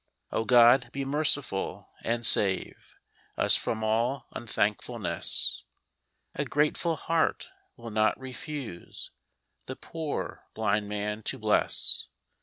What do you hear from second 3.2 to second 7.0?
Us from all un thank fulness! A grateful